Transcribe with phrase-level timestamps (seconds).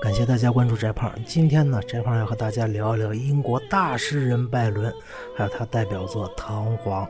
[0.00, 1.12] 感谢大家关注翟胖。
[1.26, 4.90] 今天呢，翟胖要和大家聊一聊英国大诗人拜伦，
[5.36, 7.06] 还有他代表作《唐璜》。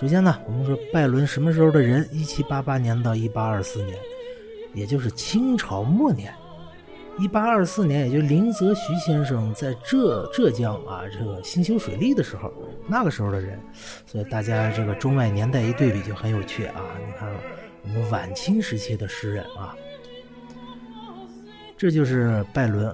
[0.00, 2.06] 首先呢，我们说拜伦什么时候的人？
[2.12, 3.96] 一七八八年到一八二四年，
[4.74, 6.34] 也就是清朝末年。
[7.16, 12.52] 一八二四年，也就林则徐先生在浙浙江啊这个兴修水利的时候，
[12.88, 13.58] 那个时候的人。
[14.04, 16.82] 所以大家这个中外年代一对比就很有趣啊。
[17.06, 17.32] 你看
[17.84, 19.76] 我们晚清时期的诗人啊，
[21.78, 22.92] 这就是拜伦。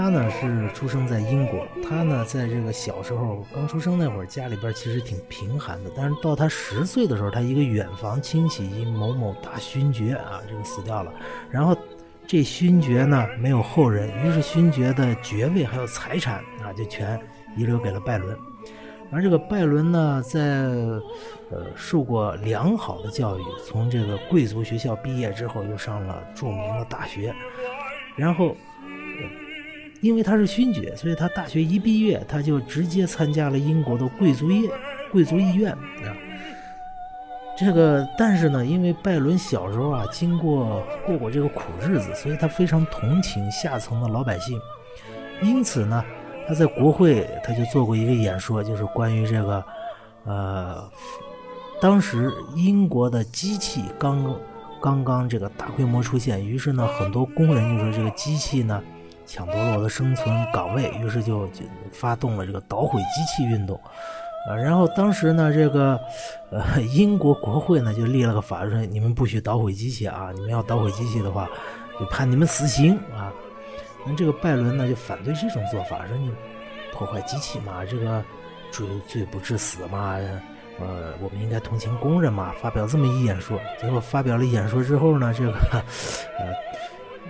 [0.00, 5.90] 他呢是出生在英国，他呢在这个小时候刚出生那会儿，家里边其实挺贫寒的。
[5.94, 11.12] 但是到他十岁的时候，他一个远房亲戚因某某大勋爵啊，这个死掉了。
[11.50, 11.76] 然后
[12.26, 17.20] 这勋爵呢没有后人，于是勋爵的爵位还有财产啊就全
[17.54, 18.34] 遗留给了拜伦。
[19.12, 20.40] 而这个拜伦呢，在
[21.50, 27.34] 呃受过良好的教育，从这个贵族学校毕业之后，又上了著名的大学，
[28.16, 28.56] 然后。
[30.00, 34.70] 因为他是勋爵，所以他大学一毕业，他就直接参加了英国的贵族业、
[35.12, 36.16] 贵族议院啊。
[37.58, 44.58] 这个，但是呢，因为拜伦小时候啊，经过过过这个苦日子，所以他非常同情下层的老百姓。
[45.42, 46.02] 因此呢，
[46.48, 49.64] 他在国会他就做过一个演说，就是关于这个，
[50.24, 50.90] 呃，
[51.82, 54.34] 当时英国的机器刚
[54.80, 58.82] 刚刚这个大规模出现，于是呢，很多工人就说这个机器呢。
[59.30, 63.80] 抢夺了我的生存岗位，于是就就发动了这个捣毁机器运动，
[64.48, 65.98] 啊，然后当时呢，这个
[66.50, 71.48] 呃英国国会呢就立了个法，说你们不许捣毁机器啊，你们要捣毁机器的话，
[72.00, 73.32] 就判你们死刑啊。
[74.04, 76.32] 那这个拜伦呢就反对这种做法，说你
[76.92, 78.24] 破坏机器嘛，这个
[78.72, 80.16] 罪罪不至死嘛，
[80.80, 83.56] 呃，我们应该同情工人嘛，发表这么一演说。
[83.80, 85.52] 结果发表了演说之后呢，这个
[86.36, 86.52] 呃。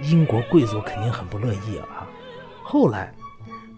[0.02, 2.06] 英国贵族肯定很不乐意啊！
[2.62, 3.12] 后来，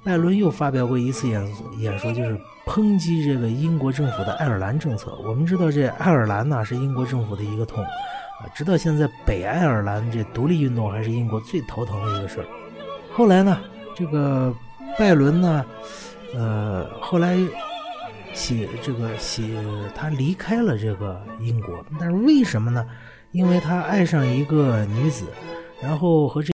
[0.04, 5.18] 拜伦又发表过一次演演说，就是抨击这个英国政府的爱尔兰政策。
[5.24, 12.46] 我们知道，这爱尔兰呢是英国政府的一个痛啊，直到现在，北爱尔兰这独立运动还是英国最头疼的一个事儿。
[13.12, 13.58] 后来呢，
[13.96, 14.54] 这个
[14.98, 15.64] 拜伦呢，
[16.34, 17.36] 呃，后来
[18.34, 19.42] 写这个写
[19.94, 22.86] 他离开了这个英国，但是为什么呢？
[23.30, 25.24] 因为他爱上一个女子。
[25.82, 26.52] 然后和这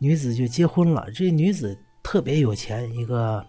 [0.00, 1.06] 女子就结婚了。
[1.14, 3.46] 这女子特别有钱，一个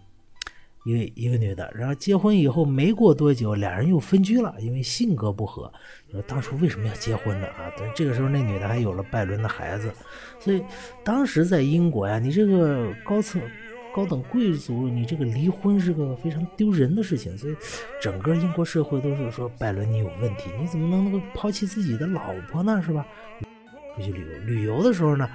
[0.86, 1.72] 一个一个女的。
[1.74, 5.72] 然后结婚以后没过多久，俩人又分居了，因为性格不合。
[6.12, 7.48] 说当初为什么要结婚呢？
[7.48, 9.92] 啊，但这个时候那女的还有了拜伦的孩子。
[10.40, 10.62] 所以
[11.04, 13.42] 当时在英国呀，你这个高层、
[13.96, 17.36] 高等贵族，你这个离婚是个非常丢人的事情。
[17.38, 17.56] 所以
[18.00, 22.80] 整个英国社会都是说拜伦你有问题，你怎么能够抛弃自己的老婆呢？
[22.86, 23.04] 是吧？
[23.96, 25.30] 出去旅游，旅游的时候呢，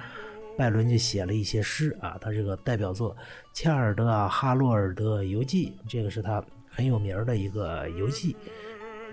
[0.57, 3.15] 拜伦就写了一些诗啊，他这个代表作
[3.53, 8.35] 《切尔德哈洛尔德游记》，这个是他很有名的一个游记，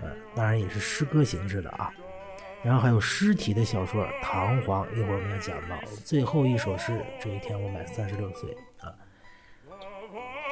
[0.01, 1.91] 呃，当然也是诗歌形式的啊。
[2.63, 6.99] 然后还有诗体的小说《唐璜》，一会儿我们要讲到最后一首诗。
[7.19, 8.91] 这一天我满三十六岁啊。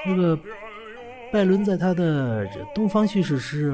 [0.05, 0.39] 那个
[1.31, 3.73] 拜伦在他的东方叙事诗。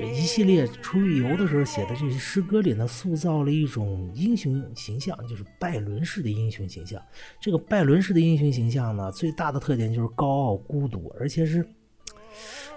[0.00, 6.98] 这一系列出游的时候写的这些诗歌里呢，塑造了一种英雄形象，就是拜伦式的英雄形象。
[7.38, 11.62] 这个拜伦式的英雄形象呢，最大的特点就是高傲、孤独，而且是，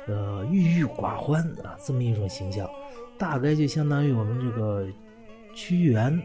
[0.05, 2.69] 呃，郁郁寡欢啊，这么一种形象，
[3.17, 4.85] 大概就相当于我们这个
[5.55, 6.21] 屈原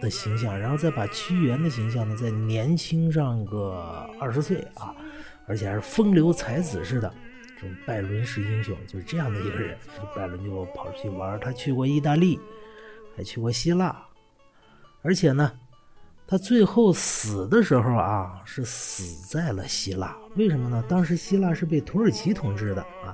[0.00, 4.94] 的形象，然后再把屈原的形象呢再年轻上个二十岁啊，
[5.46, 7.12] 而且还是风流才子似的。
[7.60, 9.76] 这种拜伦式英雄就是这样的一个人，
[10.14, 12.38] 拜伦就跑出去玩，他去过意大利，
[13.16, 14.06] 还去过希腊，
[15.02, 15.50] 而且呢，
[16.24, 20.16] 他最后死的时候啊，是死在了希腊。
[20.36, 20.84] 为什么呢？
[20.88, 23.10] 当时希腊是被土耳其统治的啊，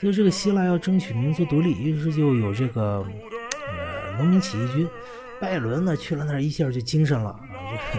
[0.00, 3.04] 所以这个希腊要争取民族独立，于是就有这个
[3.68, 4.88] 呃农民起义军。
[5.38, 7.38] 拜伦呢去了那儿，一下就精神了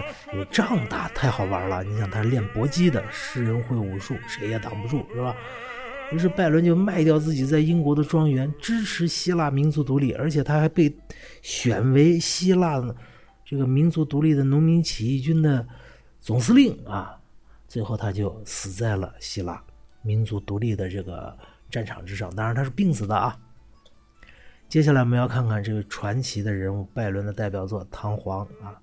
[0.34, 1.82] 有仗打，太好玩了。
[1.84, 5.34] 你想他练搏击的，诗人会武术，谁也挡不住，是吧？
[6.10, 10.90] 于是拜伦就卖掉自己在英国的庄园，支持希腊民族独立，而且他还被
[11.42, 12.82] 选为希腊
[13.44, 15.66] 这个民族独立的农民起义军的
[16.18, 17.14] 总司令啊。
[17.66, 19.62] 最后他就死在了希腊
[20.00, 21.36] 民族独立的这个
[21.70, 23.38] 战场之上，当然他是病死的啊。
[24.66, 28.80] 接下来我们要看看这个传奇的人物拜伦的代表作《唐璜》啊。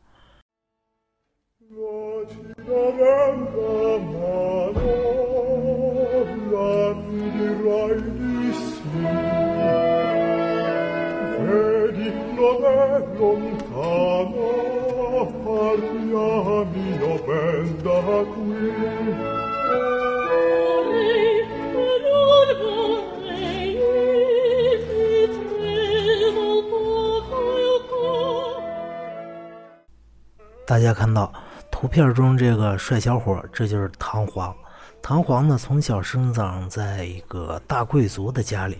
[30.65, 31.31] 大家看到
[31.75, 34.55] 图片中这个帅小伙，这就是唐璜。
[35.01, 38.77] 唐璜呢，从小生长在一个大贵族的家里，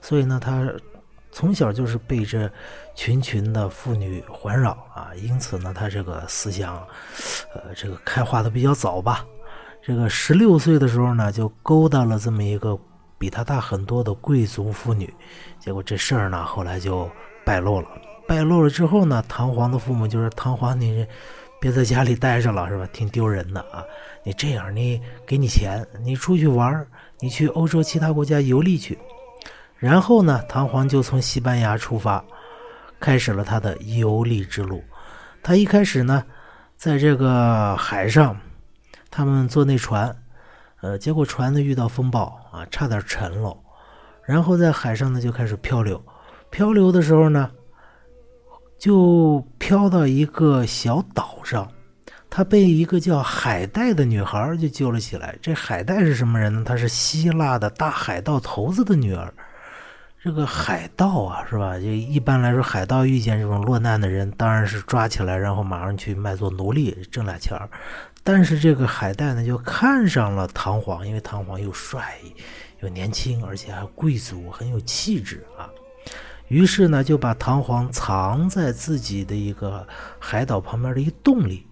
[0.00, 0.66] 所以呢，他
[1.30, 2.50] 从小就是被这
[2.94, 5.10] 群群的妇女环绕啊。
[5.14, 6.74] 因此呢，他这个思想，
[7.54, 9.26] 呃，这个开化的比较早吧。
[9.82, 12.76] 这个十六岁的时候呢，就勾搭了这么一个
[13.18, 15.14] 比他大很多的贵族妇女，
[15.60, 17.10] 结果这事儿呢，后来就
[17.44, 17.88] 败露了。
[18.26, 21.06] 败露了之后呢，唐璜的父母就是唐璜，你
[21.60, 22.88] 别在家里待着了，是吧？
[22.92, 23.84] 挺丢人的啊！
[24.22, 26.86] 你这样，你给你钱，你出去玩
[27.18, 28.96] 你去欧洲其他国家游历去。
[29.76, 32.24] 然后呢，唐璜就从西班牙出发，
[33.00, 34.82] 开始了他的游历之路。
[35.42, 36.24] 他一开始呢，
[36.76, 38.36] 在这个海上，
[39.10, 40.14] 他们坐那船，
[40.80, 43.56] 呃，结果船呢遇到风暴啊，差点沉了。
[44.24, 46.00] 然后在海上呢就开始漂流，
[46.50, 47.50] 漂流的时候呢。
[48.78, 51.70] 就飘到一个小岛上，
[52.30, 55.36] 他被一个叫海带的女孩就救了起来。
[55.42, 56.64] 这海带是什么人呢？
[56.64, 59.30] 她是希腊的大海盗头子的女儿。
[60.22, 61.78] 这个海盗啊，是吧？
[61.78, 67.68] 就一般来说，海盗遇见这种落难的人，当然是抓起来，然后马上去卖做奴隶，挣俩钱儿。
[68.24, 72.14] 但是这个海带呢，就看上了唐璜，因为唐璜又帅
[72.80, 75.68] 又年轻，而且还贵族，很有气质啊。
[76.48, 79.86] 于是呢，就把唐璜藏在自己的一个
[80.18, 81.66] 海岛旁边的一洞里。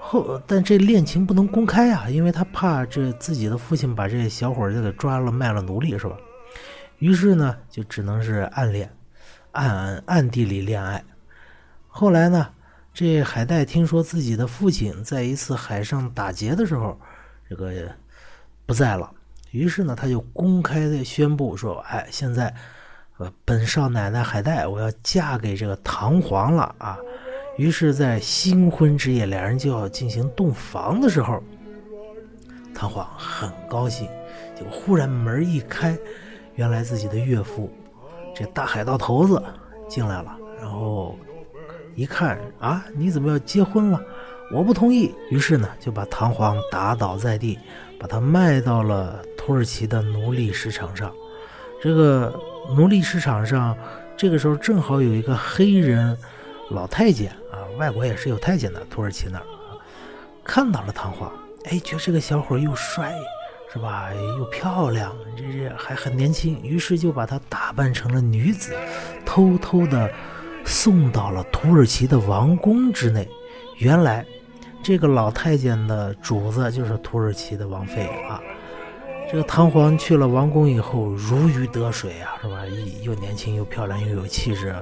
[0.00, 6.16] 后，但这恋情不能公开啊，因为他怕这自己的父亲把这小伙儿就给抓了卖了奴隶，是吧？
[6.98, 8.90] 于是呢，就只能是暗恋，
[9.52, 11.04] 暗暗暗地里恋爱。
[11.86, 12.48] 后来呢，
[12.94, 16.98] 这海带听说自己的父亲在一次海上打劫的时候，
[17.46, 17.92] 这个
[18.64, 19.10] 不在了，
[19.50, 22.54] 于是呢，他就公开的宣布说：“哎，现在。”
[23.44, 26.96] 本少奶奶海带，我要嫁给这个唐皇了啊！
[27.56, 31.42] 于是，在新婚之夜，两人就要进行洞房的时候，
[32.72, 34.06] 唐皇很高兴。
[34.54, 35.98] 结果忽然门一开，
[36.54, 37.68] 原来自己的岳父
[38.36, 39.42] 这大海盗头子
[39.88, 40.36] 进来了。
[40.60, 41.18] 然后
[41.96, 44.00] 一看啊，你怎么要结婚了？
[44.52, 45.12] 我不同意。
[45.30, 47.58] 于是呢，就把唐皇打倒在地，
[47.98, 51.12] 把他卖到了土耳其的奴隶市场上。
[51.82, 52.32] 这个。
[52.76, 53.76] 奴隶市场上，
[54.16, 56.16] 这个时候正好有一个黑人
[56.70, 59.44] 老太监啊，外国也是有太监的，土耳其那儿
[60.44, 61.30] 看到了唐璜，
[61.64, 63.14] 哎，觉得这个小伙又帅，
[63.72, 64.10] 是吧？
[64.38, 68.74] 又漂亮，这这还很年轻，于是就把他打扮成了女子，
[69.24, 70.10] 偷偷的
[70.64, 73.28] 送到了土耳其的王宫之内。
[73.78, 74.24] 原来，
[74.82, 78.40] 这个老太监的主子就是土耳其的王妃啊。
[79.30, 82.62] 这个唐璜去了王宫以后，如鱼得水啊，是吧？
[83.02, 84.74] 又年轻又漂亮又有气质，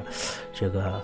[0.52, 1.02] 这个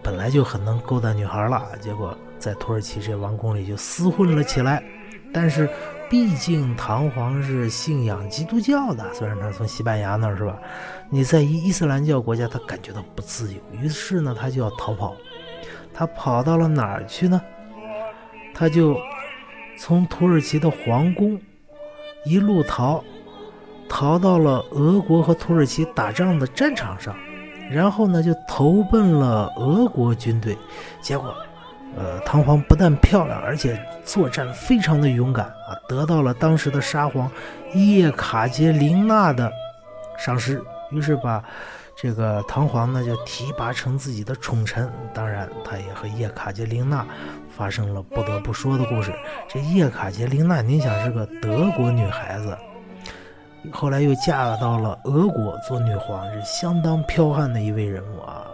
[0.00, 1.66] 本来就很能勾搭女孩了。
[1.80, 4.80] 结果在土耳其这王宫里就厮混了起来。
[5.32, 5.68] 但是
[6.08, 10.56] 毕竟唐璜是信仰基督教的，虽然他从西班牙那儿是吧？
[11.10, 15.16] 你在伊伊斯兰教国家，他感觉到不自由，于是呢，他就要逃跑。
[15.92, 17.40] 他跑到了哪儿去呢？
[18.54, 18.96] 他就
[19.76, 21.38] 从土耳其的皇宫。
[22.24, 23.02] 一路逃，
[23.88, 27.14] 逃到了俄国和土耳其打仗的战场上，
[27.70, 30.56] 然后呢就投奔了俄国军队。
[31.00, 31.34] 结果，
[31.96, 37.30] 呃，唐璜不但漂亮，而且作战非常的勇敢啊，得到了当时的沙皇
[37.74, 39.50] 叶卡捷琳娜的
[40.18, 41.42] 赏识，于是把
[42.00, 44.90] 这个唐璜呢就提拔成自己的宠臣。
[45.12, 47.06] 当然，他也和叶卡捷琳娜。
[47.48, 49.12] 发生了不得不说的故事。
[49.48, 52.56] 这叶卡捷琳娜，您想是个德国女孩子，
[53.72, 58.46] 后来又嫁到了俄国做女皇，是相当剽悍的一位人物啊。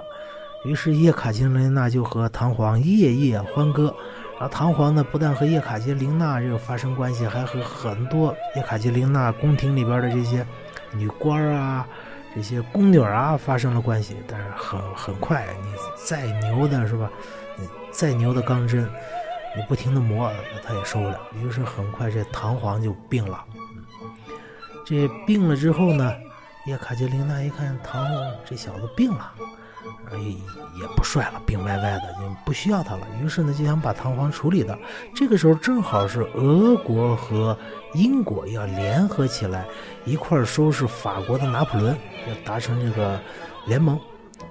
[0.64, 3.94] 于是叶卡捷琳娜就和唐璜夜夜欢歌。
[4.40, 10.46] 然后唐璜呢，不但和叶卡捷琳娜这个发生关系，还和很多叶卡捷琳娜宫廷里边的这些
[10.94, 11.86] 女官啊、
[12.34, 14.16] 这些宫女啊发生了关系。
[14.26, 15.68] 但是很很快，你
[16.04, 17.10] 再牛的是吧？
[17.92, 18.90] 再牛的钢针，
[19.56, 20.32] 你不停的磨，
[20.64, 21.20] 它也受不了。
[21.34, 23.44] 于是很快这唐璜就病了。
[24.84, 26.12] 这病了之后呢，
[26.66, 28.04] 叶卡捷琳娜一看唐
[28.44, 29.32] 这小子病了，
[30.18, 33.06] 也也不帅了，病歪歪的，就不需要他了。
[33.22, 34.78] 于是呢，就想把唐皇处理掉。
[35.14, 37.56] 这个时候正好是俄国和
[37.94, 39.66] 英国要联合起来
[40.04, 41.96] 一块收拾法国的拿破仑，
[42.28, 43.20] 要达成这个
[43.66, 43.98] 联盟。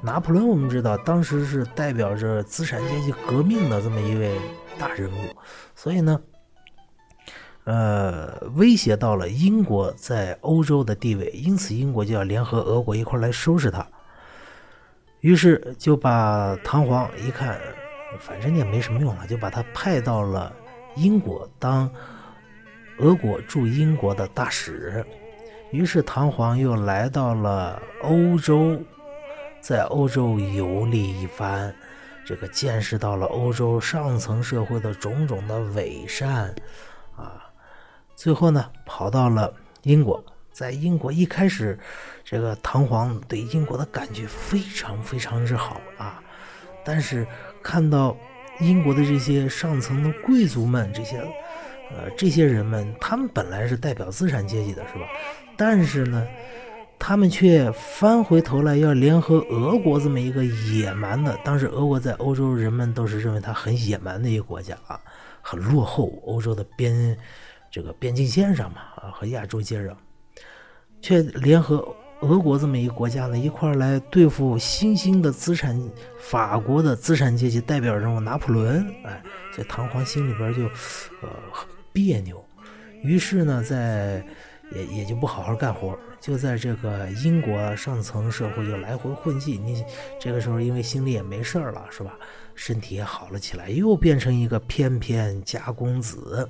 [0.02, 4.38] 拿破仑我们知道，当时是代表着资产阶级革命的这么一位
[4.78, 5.36] 大人物，
[5.76, 6.20] 所以呢。
[7.66, 13.88] 呃，威胁到了英国在欧洲的地位，因此英国就要联合俄国一块来收拾他。
[15.24, 17.58] 于是就把唐璜一看，
[18.20, 20.54] 反正也没什么用了，就把他派到了
[20.98, 21.90] 英国当
[22.98, 25.04] 俄国驻英国的大使。
[25.72, 28.78] 于是唐璜又来到了欧洲，
[29.62, 31.74] 在欧洲游历一番，
[32.26, 36.54] 这个见识到了欧洲上层社会的种种的伪善。
[37.16, 37.50] 啊
[38.14, 39.54] 最后呢，跑到了
[39.84, 41.80] 英国，在英国一开始，
[42.24, 46.22] 这个唐皇对英国的感觉非常非常之好啊。
[46.84, 47.26] 但是
[47.62, 48.16] 看到
[48.60, 51.18] 英国的这些上层的贵族们，这些
[51.92, 55.08] 呃这些人们，他们本来是代表资产阶级的，是吧？
[55.56, 56.28] 但是呢，
[56.98, 65.00] 他们却翻回头来要联合俄国这么一个野蛮的，当时俄国在欧洲人们都是认为它很野蛮的一个国家啊，
[65.42, 67.18] 很落后，欧洲的边。
[67.72, 69.96] 这个边境线上嘛，啊，和亚洲接壤，
[71.02, 71.84] 却联合
[72.24, 75.80] 俄国这么一个国家呢，一块儿来对付新兴的资产
[76.18, 79.22] 法国的资产阶级代表人物拿破仑，哎，
[79.54, 80.64] 所以唐璜心里边就，
[81.22, 82.42] 呃，很别扭，
[83.02, 84.26] 于是呢，在
[84.72, 89.58] 也也就不好好干活，就在这个英国上层社会就来回混迹。
[89.58, 89.84] 你
[90.20, 92.18] 这个时候因为心里也没事儿了，是吧？
[92.56, 96.48] 身体也好了起来，又变成一个翩翩佳公子。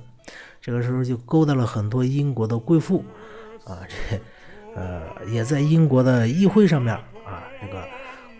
[0.60, 3.04] 这个时候就勾搭了很多英国的贵妇，
[3.64, 4.18] 啊，这，
[4.74, 7.86] 呃，也在英国的议会上面啊，这个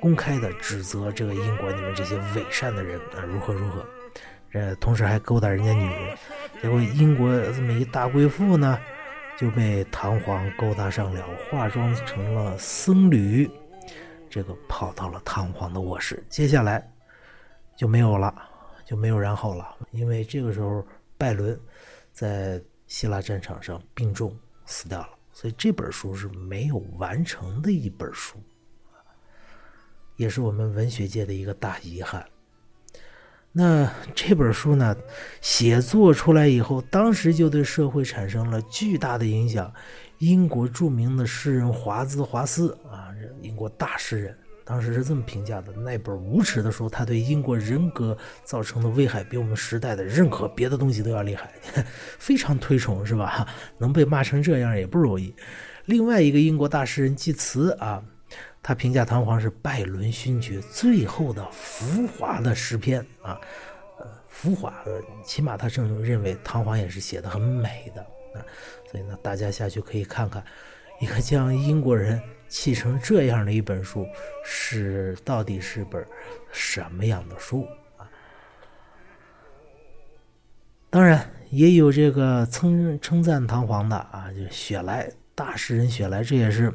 [0.00, 3.84] 公开的指责这个英国你们这些伪善的人啊，如何如何，
[4.52, 6.18] 呃，同时还勾搭人家女人，
[6.62, 8.78] 结果英国这么一大贵妇呢，
[9.38, 13.50] 就被唐璜勾搭上了，化妆成了僧侣，
[14.28, 16.86] 这个跑到了唐璜的卧室，接下来
[17.76, 18.34] 就没有了，
[18.84, 20.86] 就没有然后了，因为这个时候
[21.16, 21.58] 拜伦。
[22.16, 24.32] 在希腊战场上病重
[24.66, 28.38] 死掉了，所以这本书是没有完成的一本书，
[30.16, 32.24] 也是我们文学界的一个大遗憾。
[33.50, 34.96] 那这本书呢，
[35.40, 39.70] 写作出来以后，当时就对社会产生了巨大的影响。
[40.18, 43.12] 英国著名的诗人华兹华斯啊，
[43.42, 44.38] 英国大诗人。
[44.64, 51.52] 当时是这么评价的：那本无耻的书，它对英国人格造成的危害，比我们时代的任何别的东西都要厉害，
[52.18, 53.46] 非常推崇，是吧？
[53.76, 55.34] 能被骂成这样也不容易。
[55.84, 58.02] 另外一个英国大诗人济慈啊，
[58.62, 63.38] 他评价唐璜是拜伦勋爵最后的浮华的诗篇啊，
[63.98, 64.82] 呃，浮华，
[65.26, 68.00] 起码他正认为唐璜也是写的很美的
[68.38, 68.40] 啊。
[68.90, 70.42] 所以呢，大家下去可以看看，
[71.02, 72.18] 一个将英国人。
[72.48, 74.06] 砌成这样的一本书，
[74.44, 76.06] 是到底是本
[76.52, 78.08] 什么样的书啊？
[80.90, 86.72] 当然也有这个称称赞唐璜的啊，就雪莱大诗人雪莱，这也是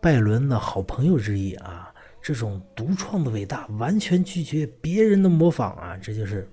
[0.00, 1.92] 拜伦的好朋友之一啊。
[2.22, 6.46] 这种独创的伟大，完全拒绝别人的模仿啊，这就是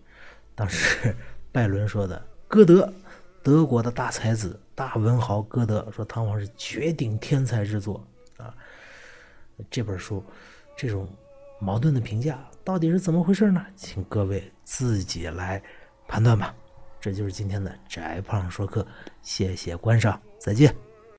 [0.55, 1.13] 当时
[1.51, 2.25] 拜伦说的。
[2.47, 2.93] 歌德，
[3.47, 8.53] 德国的大才子、大文豪歌德说，唐皇是绝顶天才之作啊。
[9.71, 10.21] 这本书，
[10.75, 11.07] 这种
[11.57, 13.65] 矛盾的评价到底是怎么回事呢？
[13.73, 15.63] 请各位自己来
[16.09, 16.53] 判断吧。
[16.99, 18.85] 这就是今天的翟胖说课，
[19.21, 20.75] 谢谢观赏，再见。